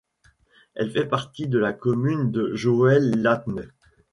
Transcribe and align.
Elle 0.73 0.89
fait 0.89 1.05
partie 1.05 1.47
de 1.47 1.59
la 1.59 1.73
commune 1.73 2.31
de 2.31 2.55
Jõelähtme. 2.55 3.67